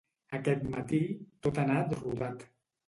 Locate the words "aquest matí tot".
0.37-1.61